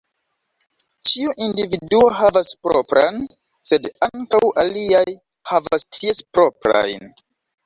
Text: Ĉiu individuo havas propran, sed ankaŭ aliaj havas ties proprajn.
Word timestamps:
Ĉiu 1.09 1.33
individuo 1.47 2.07
havas 2.19 2.49
propran, 2.67 3.19
sed 3.73 3.85
ankaŭ 4.09 4.41
aliaj 4.63 5.03
havas 5.53 5.87
ties 6.01 6.25
proprajn. 6.39 7.09